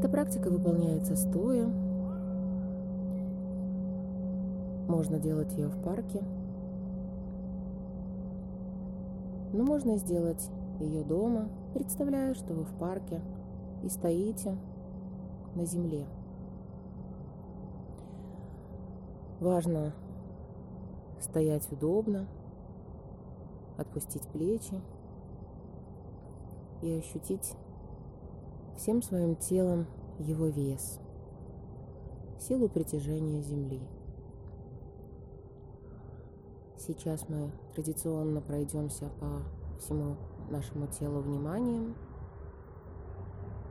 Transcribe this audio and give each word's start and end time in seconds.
Эта 0.00 0.08
практика 0.08 0.48
выполняется 0.48 1.14
стоя. 1.14 1.66
Можно 4.88 5.18
делать 5.18 5.52
ее 5.52 5.68
в 5.68 5.78
парке. 5.82 6.22
Но 9.52 9.62
можно 9.62 9.98
сделать 9.98 10.48
ее 10.78 11.04
дома, 11.04 11.50
представляя, 11.74 12.32
что 12.32 12.54
вы 12.54 12.64
в 12.64 12.72
парке 12.78 13.20
и 13.82 13.90
стоите 13.90 14.56
на 15.54 15.66
земле. 15.66 16.06
Важно 19.38 19.92
стоять 21.20 21.70
удобно, 21.70 22.26
отпустить 23.76 24.26
плечи 24.28 24.80
и 26.80 26.90
ощутить 26.90 27.54
всем 28.80 29.02
своим 29.02 29.36
телом 29.36 29.86
его 30.18 30.46
вес, 30.46 31.00
силу 32.38 32.66
притяжения 32.66 33.42
Земли. 33.42 33.86
Сейчас 36.78 37.28
мы 37.28 37.50
традиционно 37.74 38.40
пройдемся 38.40 39.10
по 39.20 39.42
всему 39.78 40.16
нашему 40.48 40.86
телу 40.86 41.20
вниманием. 41.20 41.94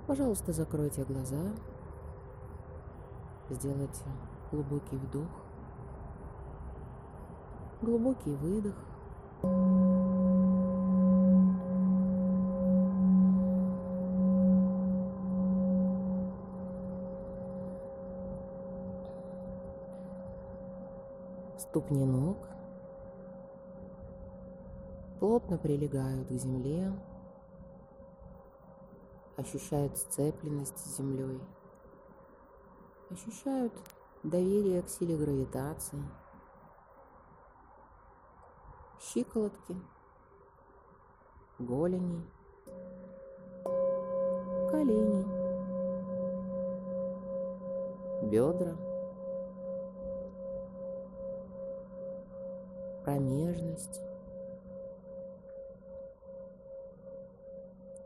Пожалуйста, 0.05 0.54
закройте 0.54 1.04
глаза, 1.05 1.55
сделайте 3.49 4.05
глубокий 4.52 4.98
вдох, 4.98 5.44
глубокий 7.82 8.35
выдох. 8.35 8.76
Ступни 21.70 22.03
ног. 22.03 22.48
Плотно 25.20 25.59
прилегают 25.59 26.27
к 26.27 26.31
земле, 26.31 26.91
ощущают 29.37 29.95
сцепленность 29.95 30.79
с 30.79 30.98
землей, 30.98 31.39
ощущают 33.11 33.71
доверие 34.23 34.81
к 34.81 34.89
силе 34.89 35.15
гравитации, 35.15 36.01
щиколотки, 38.99 39.77
голени, 41.59 42.26
колени, 44.71 45.23
бедра, 48.27 48.88
промежность, 53.03 54.01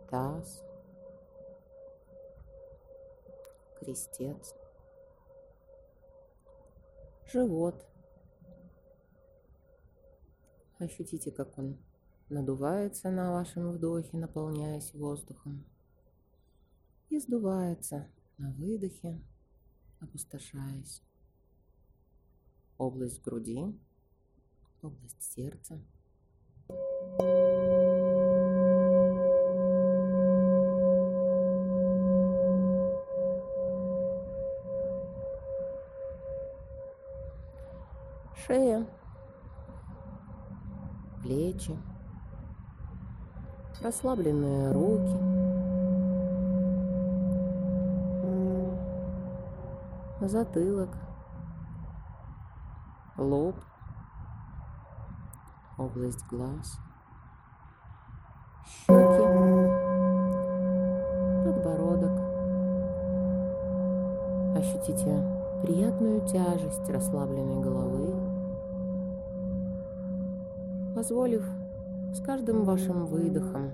таз, 0.09 0.63
крестец, 3.80 4.55
живот. 7.31 7.86
Ощутите, 10.80 11.31
как 11.31 11.58
он 11.58 11.77
надувается 12.30 13.09
на 13.09 13.32
вашем 13.32 13.71
вдохе, 13.71 14.17
наполняясь 14.17 14.93
воздухом, 14.93 15.65
и 17.09 17.20
сдувается 17.20 18.08
на 18.37 18.52
выдохе, 18.52 19.21
опустошаясь. 19.99 21.02
Область 22.77 23.21
груди, 23.21 23.80
область 24.83 25.21
сердца. 25.21 25.80
Шея, 38.45 38.86
плечи, 41.21 41.77
расслабленные 43.82 44.71
руки, 44.73 45.17
затылок, 50.27 50.89
лоб, 53.17 53.55
область 55.86 56.26
глаз, 56.27 56.80
щеки, 58.66 59.23
подбородок. 61.44 62.20
Ощутите 64.58 65.23
приятную 65.61 66.26
тяжесть 66.27 66.89
расслабленной 66.89 67.61
головы, 67.61 68.14
позволив 70.95 71.45
с 72.14 72.21
каждым 72.21 72.64
вашим 72.64 73.05
выдохом 73.05 73.71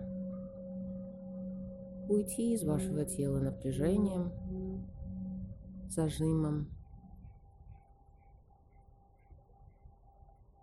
уйти 2.07 2.53
из 2.53 2.63
вашего 2.63 3.05
тела 3.05 3.39
напряжением, 3.39 4.31
зажимом, 5.89 6.67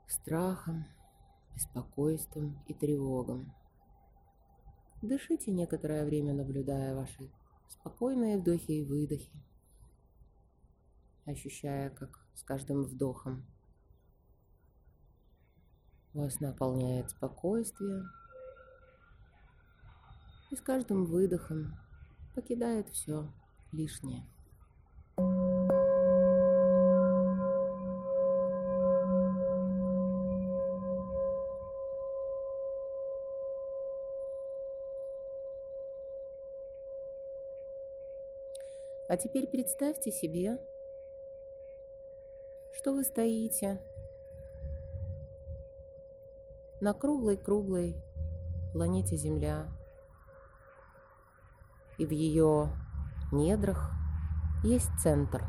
страхом, 0.09 0.87
беспокойством 1.57 2.63
и 2.69 2.75
тревогом. 2.75 3.53
Дышите 5.03 5.51
некоторое 5.51 6.05
время, 6.05 6.35
наблюдая 6.35 6.95
ваши 6.95 7.31
спокойные 7.69 8.39
вдохи 8.39 8.73
и 8.73 8.85
выдохи, 8.85 9.33
ощущая, 11.25 11.91
как 11.91 12.27
с 12.35 12.43
каждым 12.43 12.85
вдохом 12.85 13.45
вас 16.13 16.41
наполняет 16.41 17.11
спокойствие, 17.11 18.05
и 20.51 20.57
с 20.57 20.61
каждым 20.61 21.07
выдохом 21.07 21.75
покидает 22.35 22.89
все 22.91 23.33
лишнее. 23.73 24.25
А 39.17 39.19
теперь 39.19 39.47
представьте 39.47 40.13
себе, 40.13 40.61
что 42.75 42.93
вы 42.93 43.03
стоите 43.03 43.81
на 46.83 46.93
круглой-круглой 46.93 47.97
планете 48.75 49.17
Земля. 49.17 49.69
И 51.97 52.05
в 52.05 52.11
ее 52.11 52.69
недрах 53.33 53.91
есть 54.63 54.91
центр. 55.03 55.47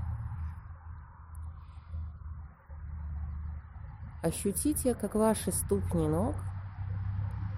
Ощутите, 4.24 4.96
как 4.96 5.14
ваши 5.16 5.52
ступни 5.52 6.08
ног 6.08 6.36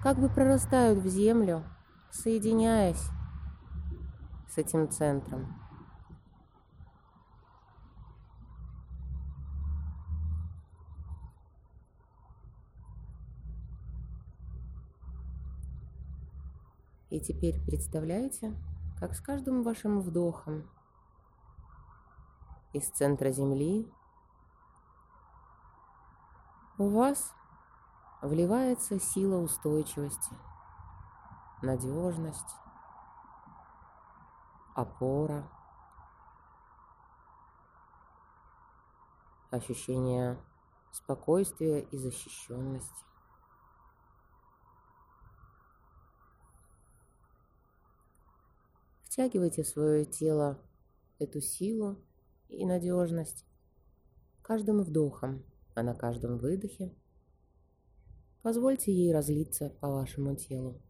как 0.02 0.18
бы 0.18 0.28
прорастают 0.28 0.98
в 0.98 1.06
землю, 1.06 1.62
соединяясь 2.10 3.10
с 4.48 4.58
этим 4.58 4.90
центром. 4.90 5.59
И 17.10 17.18
теперь 17.18 17.60
представляете, 17.66 18.56
как 19.00 19.14
с 19.14 19.20
каждым 19.20 19.64
вашим 19.64 20.00
вдохом 20.00 20.70
из 22.72 22.88
центра 22.88 23.32
Земли 23.32 23.92
у 26.78 26.88
вас 26.88 27.34
вливается 28.22 29.00
сила 29.00 29.38
устойчивости, 29.38 30.36
надежность, 31.62 32.54
опора, 34.76 35.50
ощущение 39.50 40.40
спокойствия 40.92 41.80
и 41.80 41.98
защищенности. 41.98 43.09
Втягивайте 49.10 49.64
в 49.64 49.66
свое 49.66 50.04
тело 50.04 50.56
эту 51.18 51.40
силу 51.40 51.96
и 52.48 52.64
надежность 52.64 53.44
каждым 54.40 54.82
вдохом, 54.82 55.44
а 55.74 55.82
на 55.82 55.96
каждом 55.96 56.38
выдохе 56.38 56.94
позвольте 58.42 58.92
ей 58.92 59.12
разлиться 59.12 59.70
по 59.80 59.88
вашему 59.88 60.36
телу. 60.36 60.80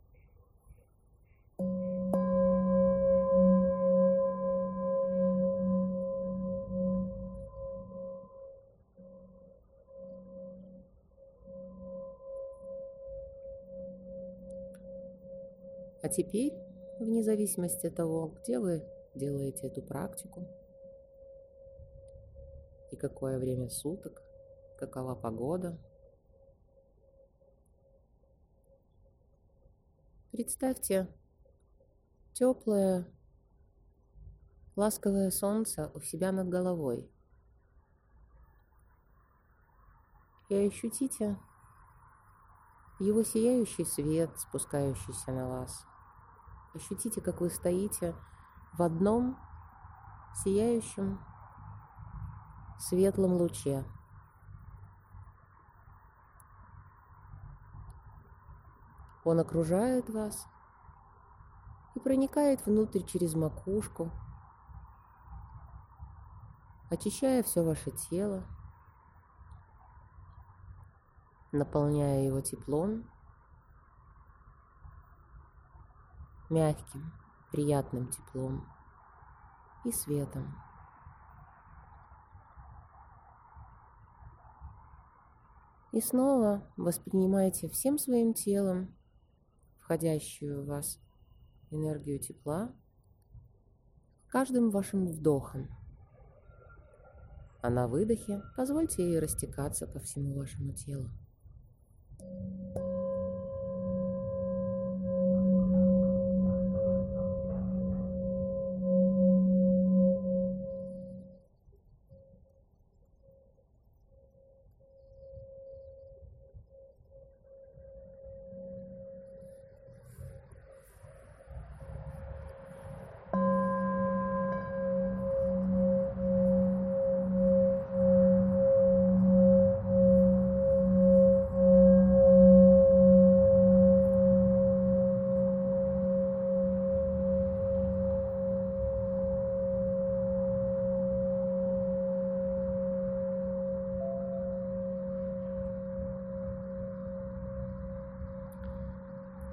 А 16.02 16.08
теперь, 16.10 16.69
вне 17.00 17.22
зависимости 17.22 17.86
от 17.86 17.94
того, 17.94 18.28
где 18.28 18.58
вы 18.58 18.84
делаете 19.14 19.66
эту 19.66 19.82
практику 19.82 20.46
и 22.92 22.96
какое 22.96 23.38
время 23.38 23.70
суток, 23.70 24.22
какова 24.78 25.14
погода, 25.14 25.78
представьте 30.30 31.08
теплое, 32.34 33.06
ласковое 34.76 35.30
солнце 35.30 35.90
у 35.94 36.00
себя 36.00 36.32
над 36.32 36.48
головой. 36.48 37.10
И 40.48 40.54
ощутите 40.54 41.38
его 42.98 43.22
сияющий 43.22 43.84
свет, 43.84 44.30
спускающийся 44.38 45.30
на 45.30 45.48
вас. 45.48 45.89
Ощутите, 46.74 47.20
как 47.20 47.40
вы 47.40 47.50
стоите 47.50 48.14
в 48.74 48.82
одном 48.82 49.36
сияющем 50.44 51.20
светлом 52.78 53.32
луче. 53.32 53.84
Он 59.24 59.40
окружает 59.40 60.08
вас 60.08 60.46
и 61.94 62.00
проникает 62.00 62.64
внутрь 62.64 63.02
через 63.02 63.34
макушку, 63.34 64.10
очищая 66.88 67.42
все 67.42 67.62
ваше 67.62 67.90
тело, 67.90 68.44
наполняя 71.52 72.24
его 72.24 72.40
теплом 72.40 73.04
мягким, 76.50 77.12
приятным 77.52 78.08
теплом 78.08 78.66
и 79.84 79.92
светом. 79.92 80.54
И 85.92 86.00
снова 86.00 86.70
воспринимайте 86.76 87.68
всем 87.68 87.98
своим 87.98 88.34
телом 88.34 88.94
входящую 89.80 90.62
в 90.62 90.66
вас 90.66 91.00
энергию 91.70 92.20
тепла 92.20 92.72
каждым 94.28 94.70
вашим 94.70 95.08
вдохом. 95.08 95.68
А 97.62 97.70
на 97.70 97.88
выдохе 97.88 98.40
позвольте 98.56 99.02
ей 99.02 99.18
растекаться 99.18 99.88
по 99.88 99.98
всему 99.98 100.38
вашему 100.38 100.72
телу. 100.74 101.10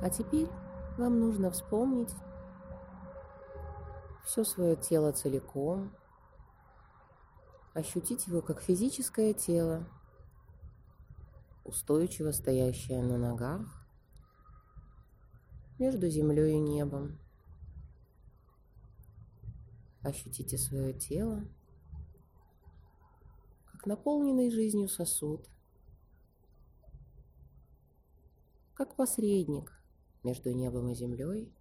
А 0.07 0.09
теперь 0.09 0.48
вам 0.98 1.19
нужно 1.19 1.51
вспомнить 1.51 2.15
все 4.24 4.45
свое 4.45 4.77
тело 4.77 5.12
целиком, 5.12 5.92
ощутить 7.74 8.25
его 8.27 8.42
как 8.42 8.62
физическое 8.62 9.33
тело, 9.33 9.86
устойчиво 11.65 12.31
стоящее 12.31 13.04
на 13.04 13.18
ногах 13.18 13.86
между 15.77 16.07
землей 16.07 16.54
и 16.54 16.59
небом. 16.59 17.19
Ощутите 20.04 20.57
свое 20.57 20.94
тело 20.94 21.44
как 23.74 23.86
наполненный 23.86 24.51
жизнью 24.51 24.88
сосуд, 24.88 25.50
как 28.74 28.95
посредник 28.95 29.76
между 30.27 30.51
небом 30.51 30.89
и 30.89 30.94
землей. 30.94 31.53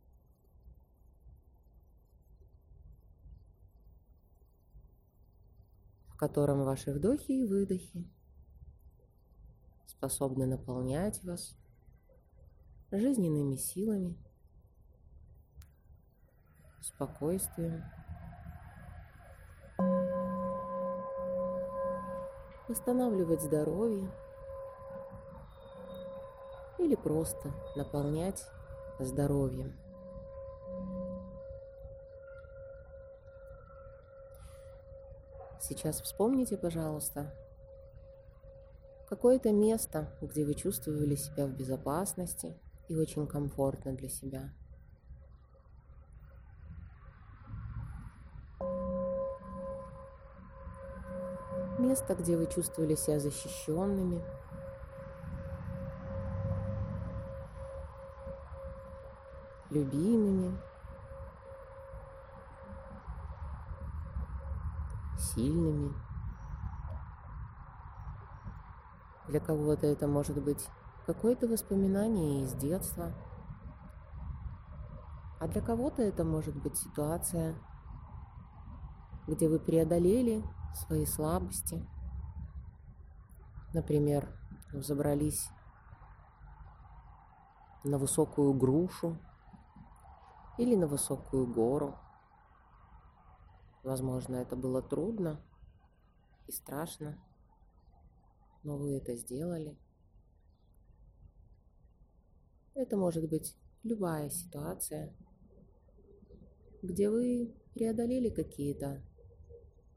в 6.08 6.18
котором 6.18 6.64
ваши 6.64 6.94
вдохи 6.94 7.30
и 7.30 7.44
выдохи 7.44 8.08
способны 9.86 10.46
наполнять 10.46 11.22
вас 11.24 11.54
жизненными 12.90 13.56
силами, 13.56 14.16
спокойствием, 16.80 17.84
восстанавливать 22.66 23.42
здоровье 23.42 24.10
или 26.78 26.94
просто 26.94 27.52
наполнять 27.74 28.46
здоровьем. 28.98 29.74
Сейчас 35.60 36.00
вспомните, 36.00 36.56
пожалуйста, 36.56 37.34
какое-то 39.08 39.52
место, 39.52 40.08
где 40.20 40.44
вы 40.44 40.54
чувствовали 40.54 41.16
себя 41.16 41.46
в 41.46 41.56
безопасности 41.56 42.56
и 42.88 42.96
очень 42.96 43.26
комфортно 43.26 43.92
для 43.92 44.08
себя. 44.08 44.52
Место, 51.78 52.14
где 52.14 52.36
вы 52.36 52.46
чувствовали 52.46 52.94
себя 52.94 53.18
защищенными, 53.18 54.22
любимыми, 59.76 60.58
сильными. 65.18 65.92
Для 69.28 69.40
кого-то 69.40 69.86
это 69.86 70.06
может 70.06 70.42
быть 70.42 70.68
какое-то 71.06 71.48
воспоминание 71.48 72.44
из 72.44 72.54
детства, 72.54 73.12
а 75.40 75.48
для 75.48 75.60
кого-то 75.60 76.02
это 76.02 76.24
может 76.24 76.56
быть 76.56 76.76
ситуация, 76.76 77.56
где 79.26 79.48
вы 79.48 79.58
преодолели 79.58 80.42
свои 80.74 81.04
слабости. 81.06 81.86
Например, 83.74 84.28
забрались 84.72 85.50
на 87.84 87.98
высокую 87.98 88.54
грушу 88.54 89.18
или 90.58 90.74
на 90.74 90.86
высокую 90.86 91.46
гору. 91.46 91.96
Возможно, 93.82 94.36
это 94.36 94.56
было 94.56 94.82
трудно 94.82 95.40
и 96.46 96.52
страшно, 96.52 97.18
но 98.62 98.76
вы 98.76 98.96
это 98.96 99.14
сделали. 99.16 99.76
Это 102.74 102.96
может 102.96 103.28
быть 103.28 103.56
любая 103.84 104.28
ситуация, 104.30 105.14
где 106.82 107.10
вы 107.10 107.54
преодолели 107.74 108.28
какие-то 108.28 109.02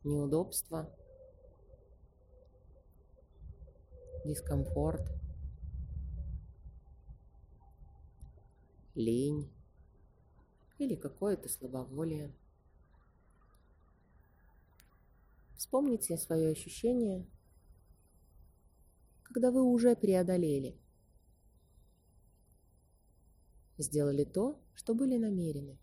неудобства, 0.04 0.90
дискомфорт, 4.26 5.10
лень 8.96 9.50
или 10.80 10.96
какое-то 10.96 11.50
слабоволие. 11.50 12.34
Вспомните 15.58 16.18
свое 16.18 16.50
ощущение, 16.50 17.28
когда 19.24 19.52
вы 19.52 19.62
уже 19.62 19.96
преодолели, 19.96 20.80
сделали 23.78 24.24
то, 24.24 24.60
что 24.74 24.96
были 24.96 25.18
намерены. 25.18 25.78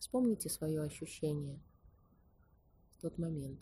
Вспомните 0.00 0.48
свое 0.48 0.82
ощущение 0.82 1.60
в 2.96 3.00
тот 3.00 3.16
момент. 3.16 3.60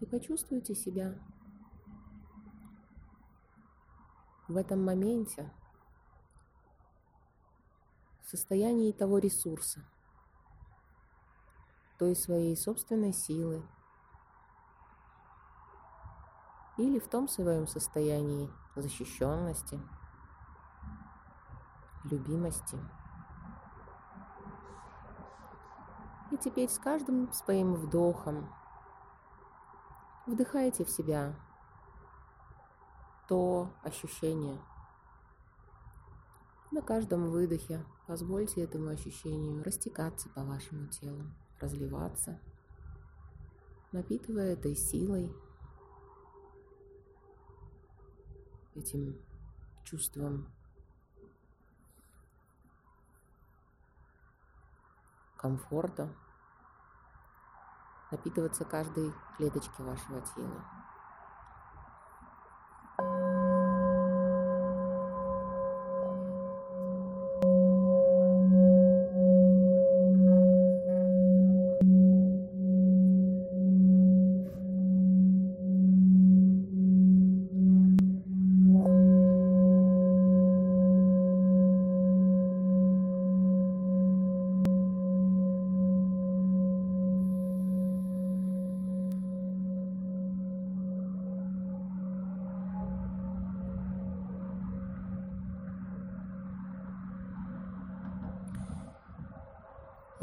И 0.00 0.06
почувствуйте 0.06 0.74
себя 0.74 1.16
в 4.48 4.56
этом 4.56 4.84
моменте 4.84 5.50
в 8.22 8.28
состоянии 8.28 8.92
того 8.92 9.18
ресурса, 9.18 9.84
той 11.98 12.16
своей 12.16 12.56
собственной 12.56 13.12
силы 13.12 13.62
или 16.76 16.98
в 16.98 17.08
том 17.08 17.28
своем 17.28 17.66
состоянии 17.66 18.50
защищенности– 18.76 19.80
любимости. 22.04 22.78
И 26.30 26.36
теперь 26.36 26.68
с 26.68 26.78
каждым 26.78 27.32
своим 27.32 27.74
вдохом 27.74 28.52
вдыхайте 30.26 30.84
в 30.84 30.90
себя 30.90 31.34
то 33.28 33.70
ощущение. 33.82 34.60
На 36.70 36.82
каждом 36.82 37.30
выдохе 37.30 37.84
позвольте 38.06 38.62
этому 38.62 38.88
ощущению 38.88 39.62
растекаться 39.62 40.28
по 40.28 40.44
вашему 40.44 40.88
телу, 40.88 41.24
разливаться, 41.60 42.40
напитывая 43.92 44.52
этой 44.52 44.74
силой, 44.74 45.34
этим 48.74 49.16
чувством 49.84 50.48
комфорта, 55.36 56.12
напитываться 58.10 58.64
каждой 58.64 59.12
клеточки 59.36 59.82
вашего 59.82 60.20
тела. 60.34 60.73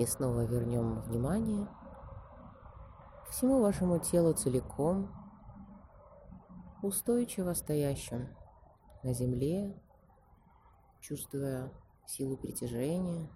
И 0.02 0.06
снова 0.08 0.46
вернем 0.46 1.00
внимание 1.02 1.68
всему 3.30 3.62
вашему 3.62 4.00
телу 4.00 4.34
целиком, 4.34 5.14
устойчиво 6.82 7.54
стоящим 7.54 8.36
на 9.04 9.14
земле, 9.14 9.80
чувствуя 11.02 11.72
силу 12.08 12.36
притяжения. 12.36 13.30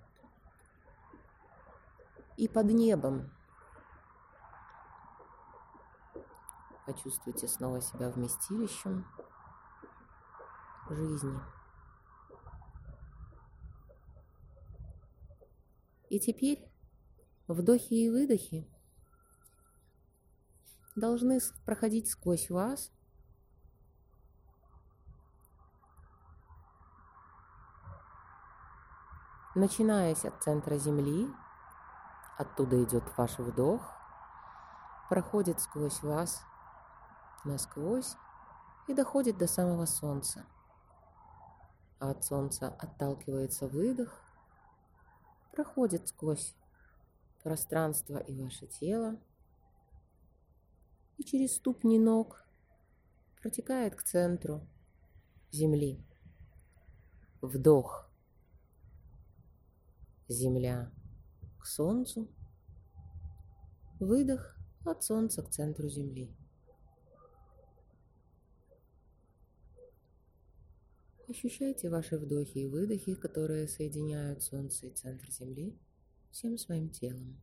И 2.36 2.48
под 2.48 2.66
небом 2.66 3.30
почувствуйте 6.88 7.48
снова 7.48 7.80
себя 7.80 8.10
вместилищем 8.10 9.06
жизни. 10.90 11.40
И 16.16 16.20
теперь 16.22 16.66
вдохи 17.50 17.94
и 17.94 18.10
выдохи 18.10 18.66
должны 20.96 21.42
проходить 21.66 22.10
сквозь 22.10 22.50
вас, 22.50 22.90
начинаясь 29.56 30.24
от 30.24 30.42
центра 30.42 30.78
Земли, 30.78 31.28
оттуда 32.38 32.82
идет 32.82 33.04
ваш 33.18 33.38
вдох, 33.38 33.82
проходит 35.10 35.60
сквозь 35.60 36.02
вас 36.02 36.46
насквозь 37.44 38.16
и 38.88 38.94
доходит 38.94 39.38
до 39.38 39.48
самого 39.48 39.86
Солнца. 39.86 40.46
А 42.00 42.12
от 42.12 42.24
Солнца 42.24 42.70
отталкивается 42.70 43.68
выдох, 43.68 44.25
проходит 45.56 46.10
сквозь 46.10 46.54
пространство 47.44 48.18
и 48.18 48.36
ваше 48.36 48.68
тело, 48.68 49.20
и 51.18 51.24
через 51.24 51.56
ступни 51.56 51.98
ног 51.98 52.46
протекает 53.42 53.96
к 53.96 54.04
центру 54.04 54.68
Земли. 55.52 56.04
Вдох. 57.42 58.10
Земля 60.28 60.92
к 61.60 61.66
Солнцу. 61.66 62.28
Выдох 64.00 64.58
от 64.84 65.04
Солнца 65.04 65.42
к 65.42 65.50
центру 65.50 65.88
Земли. 65.88 66.36
Ощущайте 71.28 71.90
ваши 71.90 72.18
вдохи 72.20 72.60
и 72.60 72.68
выдохи, 72.68 73.16
которые 73.16 73.68
соединяют 73.68 74.44
Солнце 74.44 74.88
и 74.88 74.92
центр 74.92 75.32
Земли 75.32 75.76
всем 76.30 76.58
своим 76.58 76.90
телом. 76.90 77.42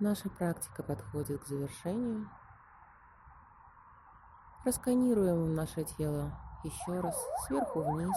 Наша 0.00 0.30
практика 0.30 0.84
подходит 0.84 1.42
к 1.42 1.46
завершению. 1.48 2.30
Просканируем 4.62 5.56
наше 5.56 5.82
тело 5.82 6.30
еще 6.62 7.00
раз 7.00 7.16
сверху 7.44 7.80
вниз. 7.80 8.16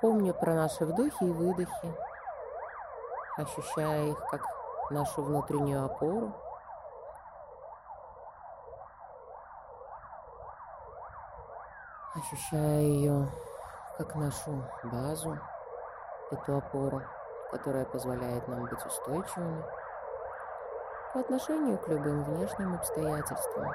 Помня 0.00 0.32
про 0.32 0.54
наши 0.54 0.86
вдохи 0.86 1.22
и 1.22 1.30
выдохи, 1.30 1.94
ощущая 3.36 4.06
их 4.12 4.18
как 4.30 4.40
нашу 4.90 5.22
внутреннюю 5.22 5.84
опору. 5.84 6.34
Ощущая 12.14 12.80
ее 12.80 13.28
как 13.98 14.14
нашу 14.14 14.64
базу, 14.84 15.38
эту 16.30 16.56
опору 16.56 17.02
которая 17.54 17.84
позволяет 17.84 18.48
нам 18.48 18.66
быть 18.66 18.84
устойчивыми 18.84 19.62
по 21.12 21.20
отношению 21.20 21.78
к 21.78 21.86
любым 21.86 22.24
внешним 22.24 22.74
обстоятельствам. 22.74 23.72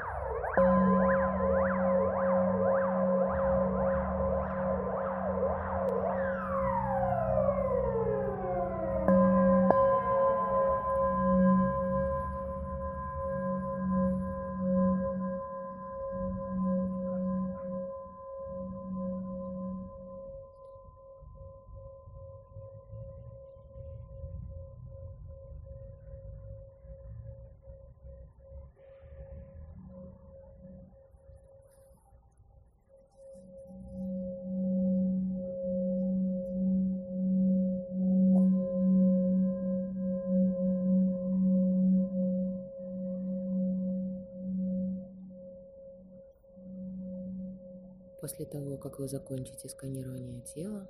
После 48.30 48.46
того, 48.46 48.78
как 48.78 49.00
вы 49.00 49.08
закончите 49.08 49.68
сканирование 49.70 50.42
тела, 50.42 50.88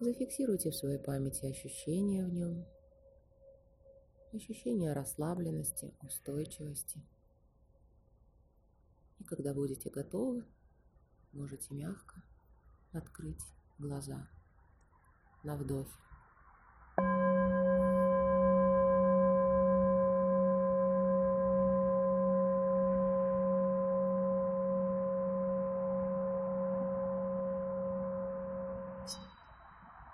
зафиксируйте 0.00 0.72
в 0.72 0.74
своей 0.74 0.98
памяти 0.98 1.46
ощущения 1.46 2.24
в 2.24 2.32
нем, 2.32 2.66
ощущения 4.32 4.92
расслабленности, 4.92 5.94
устойчивости. 6.02 7.00
И 9.20 9.24
когда 9.24 9.54
будете 9.54 9.88
готовы, 9.88 10.44
можете 11.30 11.74
мягко 11.74 12.24
открыть 12.92 13.44
глаза 13.78 14.28
на 15.44 15.56
вдохе. 15.56 16.09